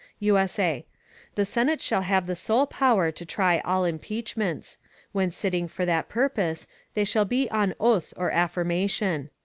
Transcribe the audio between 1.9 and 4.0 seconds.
have the sole Power to try all